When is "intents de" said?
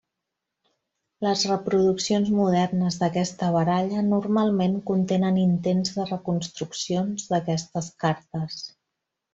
5.45-6.11